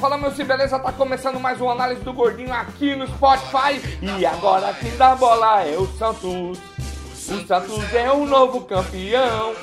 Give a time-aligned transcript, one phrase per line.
[0.00, 0.78] Fala meu sim, beleza?
[0.78, 3.82] Tá começando mais uma análise do Gordinho aqui no Spotify.
[4.18, 6.58] E agora quem dá bola é o Santos.
[7.28, 9.54] O Santos é o novo campeão.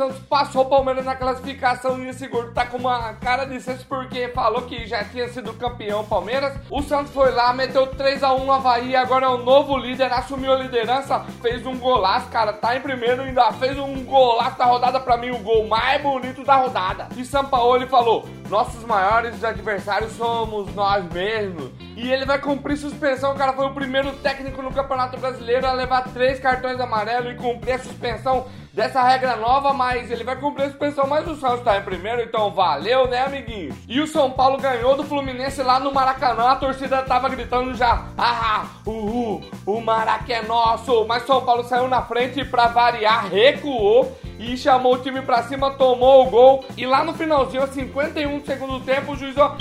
[0.00, 3.84] Santos passou o Palmeiras na classificação e esse gordo tá com uma cara de senso
[3.86, 6.58] porque falou que já tinha sido campeão Palmeiras.
[6.70, 10.56] O Santos foi lá, meteu 3x1 no Havaí, agora é o novo líder, assumiu a
[10.56, 15.18] liderança, fez um golaço, cara, tá em primeiro, ainda fez um golaço da rodada pra
[15.18, 17.06] mim, o gol mais bonito da rodada.
[17.14, 21.70] E Sampaoli falou: nossos maiores adversários somos nós mesmos.
[22.02, 23.52] E ele vai cumprir suspensão, cara.
[23.52, 27.78] Foi o primeiro técnico no Campeonato Brasileiro a levar três cartões amarelos e cumprir a
[27.78, 31.82] suspensão dessa regra nova, mas ele vai cumprir a suspensão, mas o Santos tá em
[31.82, 33.76] primeiro, então valeu, né, amiguinho?
[33.88, 38.06] E o São Paulo ganhou do Fluminense lá no Maracanã, a torcida tava gritando já,
[38.16, 43.26] ah, uhul, o Maraca é nosso, mas São Paulo saiu na frente e pra variar,
[43.26, 46.64] recuou e chamou o time pra cima, tomou o gol.
[46.74, 49.54] E lá no finalzinho, 51 do segundo tempo, o juiz ó,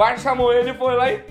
[0.00, 1.22] VAR chamou ele, foi lá e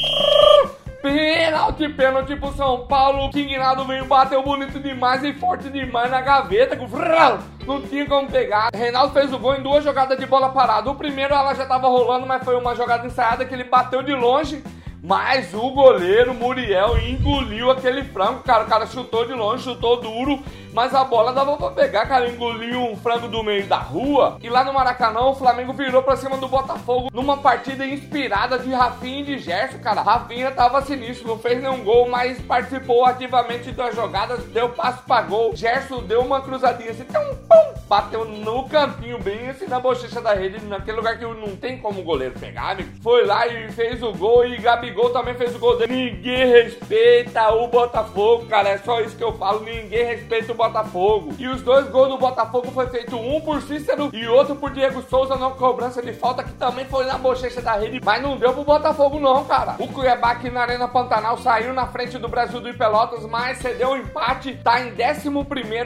[1.01, 3.31] Pênalti, pênalti pro São Paulo.
[3.31, 6.77] King Nado veio, bateu bonito demais e forte demais na gaveta.
[7.65, 8.69] Não tinha como pegar.
[8.71, 10.91] Reinaldo fez o gol em duas jogadas de bola parada.
[10.91, 14.13] O primeiro ela já tava rolando, mas foi uma jogada ensaiada que ele bateu de
[14.13, 14.61] longe.
[15.01, 18.65] Mas o goleiro Muriel engoliu aquele frango, cara.
[18.65, 22.29] O cara chutou de longe, chutou duro, mas a bola dava pra pegar, cara.
[22.29, 24.37] Engoliu um frango do meio da rua.
[24.41, 28.71] E lá no Maracanã, o Flamengo virou pra cima do Botafogo numa partida inspirada de
[28.71, 30.01] Rafinha e de Gerson, cara.
[30.01, 35.21] Rafinha tava sinistro, não fez nenhum gol, mas participou ativamente das jogadas, deu passo pra
[35.21, 35.55] gol.
[35.55, 40.33] Gerson deu uma cruzadinha assim, um pum, bateu no cantinho, bem assim na bochecha da
[40.33, 42.89] rede, naquele lugar que não tem como o goleiro pegar, amigo.
[43.01, 45.93] Foi lá e fez o gol e Gabigol também fez o gol dele.
[45.93, 48.69] Ninguém respeita o Botafogo, cara.
[48.69, 49.61] É só isso que eu falo.
[49.61, 51.33] Ninguém respeita o Botafogo.
[51.39, 55.01] E os dois gols do Botafogo foi feito um por Cícero e outro por Diego
[55.03, 58.51] Souza na cobrança de falta, que também foi na bochecha da rede, mas não deu
[58.51, 59.75] pro Botafogo, não, cara.
[59.79, 63.91] O Cuiabá aqui na Arena Pantanal saiu na frente do Brasil do Pelotas, mas cedeu
[63.91, 65.29] o empate, tá em 11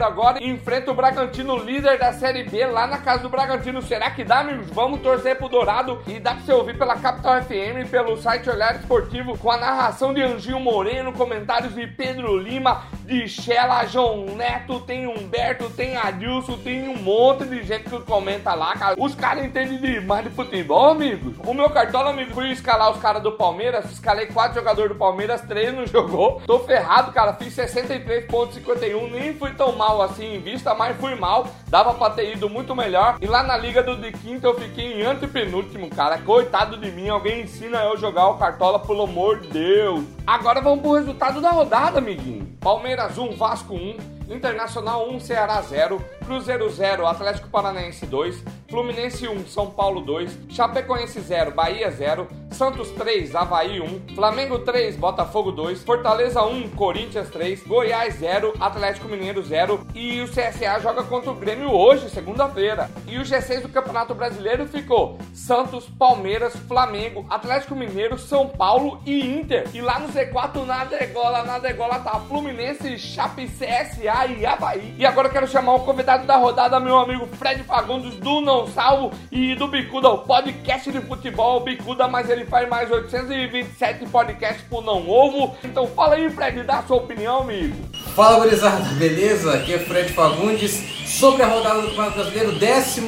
[0.04, 3.82] agora e enfrenta o Bragantino, líder da Série B, lá na casa do Bragantino.
[3.82, 4.70] Será que dá, amigos?
[4.72, 8.76] Vamos torcer pro Dourado e dá pra você ouvir pela Capital FM, pelo site Olhar
[8.76, 14.80] Esportivo, com a narração de Anginho Moreno, comentários de Pedro Lima, de Shella, João Neto,
[14.82, 18.96] tem Humberto, tem Adilson, tem um monte de gente que comenta lá, cara.
[18.98, 21.36] Os caras entendem demais de futebol, amigos.
[21.46, 25.42] O meu cartola, amigo, fui escalar os caras do Palmeiras, escalei quatro jogadores do Palmeiras,
[25.42, 26.42] três não jogou.
[26.46, 31.48] Tô ferrado, cara, fiz 63.51, nem fui tão mal assim em vista, mas fui mal.
[31.68, 33.18] Dava pra ter ido muito melhor.
[33.22, 36.18] E lá na Liga do de quinta eu fiquei em antepenúltimo, cara.
[36.20, 40.04] Coitado de mim, alguém ensina eu jogar o cartola, pelo amor de Deus.
[40.26, 42.53] Agora vamos pro resultado da rodada, amiguinho.
[42.64, 43.98] Palmeiras 1, Vasco 1,
[44.30, 51.20] Internacional 1, Ceará 0, Cruzeiro 0, Atlético Paranaense 2, Fluminense 1, São Paulo 2, Chapecoense
[51.20, 57.64] 0, Bahia 0, Santos 3, Havaí 1, Flamengo 3, Botafogo 2, Fortaleza 1, Corinthians 3,
[57.66, 62.90] Goiás 0, Atlético Mineiro 0 e o CSA joga contra o Grêmio hoje, segunda-feira.
[63.08, 69.20] E o G6 do Campeonato Brasileiro ficou Santos, Palmeiras, Flamengo, Atlético Mineiro, São Paulo e
[69.20, 69.68] Inter.
[69.74, 74.96] E lá no Z4 na degola, na degola tá Fluminense, Chape, CSA e Havaí.
[74.98, 78.68] E agora eu quero chamar o convidado da rodada, meu amigo Fred Fagundes do Não
[78.68, 84.64] Salvo e do Bicuda, o podcast de futebol Bicuda, mas ele faz mais 827 podcasts
[84.70, 85.56] por Não Ovo.
[85.64, 87.76] Então fala aí, Fred, dá a sua opinião, amigo.
[88.16, 89.54] Fala, gurizada, beleza?
[89.54, 91.04] Aqui é Fred Fagundes.
[91.06, 93.02] Sobre a rodada do Campeonato Brasileiro, 12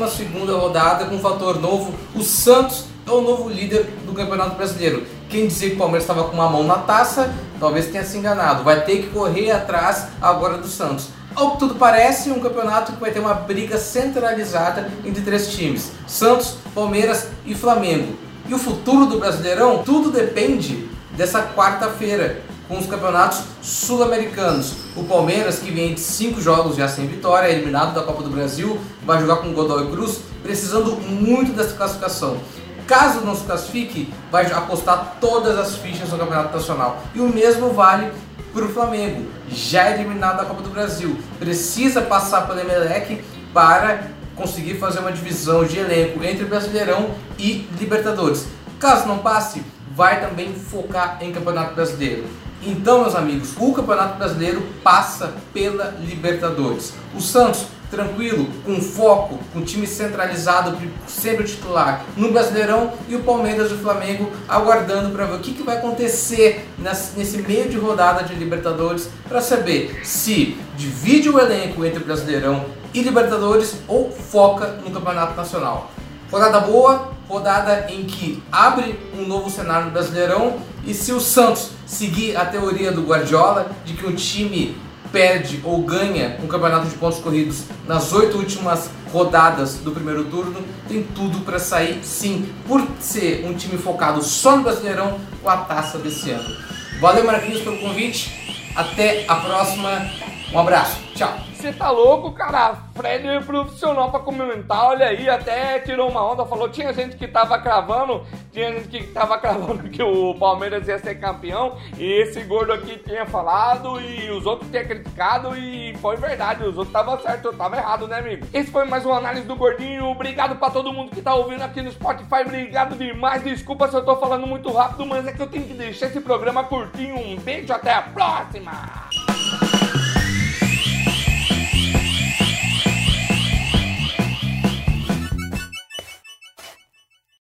[0.51, 1.93] rodada com um fator novo.
[2.13, 5.05] O Santos é o novo líder do Campeonato Brasileiro.
[5.29, 8.63] Quem dizia que o Palmeiras estava com uma mão na taça, talvez tenha se enganado.
[8.63, 11.09] Vai ter que correr atrás agora do Santos.
[11.35, 15.91] Ao que tudo parece, um campeonato que vai ter uma briga centralizada entre três times:
[16.07, 18.24] Santos, Palmeiras e Flamengo.
[18.47, 24.73] E o futuro do Brasileirão, tudo depende dessa quarta-feira, com os campeonatos sul-americanos.
[24.95, 28.79] O Palmeiras, que vem de cinco jogos já sem vitória, eliminado da Copa do Brasil,
[29.03, 32.37] vai jogar com o Godoy Cruz, precisando muito dessa classificação.
[32.85, 37.01] Caso não se classifique, vai apostar todas as fichas no Campeonato Nacional.
[37.15, 38.11] E o mesmo vale
[38.53, 41.17] para o Flamengo, já eliminado da Copa do Brasil.
[41.39, 48.47] Precisa passar pelo Emelec para conseguir fazer uma divisão de elenco entre Brasileirão e Libertadores.
[48.79, 49.63] Caso não passe,
[49.95, 52.25] vai também focar em Campeonato Brasileiro.
[52.61, 56.93] Então, meus amigos, o Campeonato Brasileiro passa pela Libertadores.
[57.15, 57.65] O Santos
[57.95, 60.77] tranquilo, com foco, com time centralizado,
[61.07, 65.53] sempre titular no Brasileirão e o Palmeiras e o Flamengo aguardando para ver o que,
[65.53, 71.85] que vai acontecer nesse meio de rodada de Libertadores para saber se divide o elenco
[71.85, 75.91] entre Brasileirão e Libertadores ou foca no Campeonato Nacional.
[76.29, 81.69] Rodada boa, rodada em que abre um novo cenário no Brasileirão e se o Santos
[81.85, 84.75] seguir a teoria do Guardiola de que um time
[85.15, 90.61] perde ou ganha um campeonato de pontos corridos nas oito últimas rodadas do primeiro turno,
[90.89, 95.55] tem tudo para sair sim, por ser um time focado só no Brasileirão com a
[95.55, 96.57] taça desse ano.
[96.99, 98.29] Valeu Marquinhos pelo convite,
[98.75, 100.05] até a próxima,
[100.51, 101.54] um abraço, tchau.
[101.65, 102.75] Você tá louco, cara?
[102.93, 107.27] Fred é profissional pra comentar, olha aí, até tirou uma onda, falou, tinha gente que
[107.27, 112.43] tava cravando, tinha gente que tava cravando que o Palmeiras ia ser campeão, e esse
[112.43, 117.19] gordo aqui tinha falado, e os outros tinham criticado, e foi verdade, os outros estavam
[117.19, 118.45] certo, eu tava errado, né, amigo?
[118.53, 121.81] Esse foi mais uma análise do Gordinho, obrigado pra todo mundo que tá ouvindo aqui
[121.81, 125.47] no Spotify, obrigado demais, desculpa se eu tô falando muito rápido, mas é que eu
[125.47, 129.04] tenho que deixar esse programa curtinho, um beijo, até a próxima!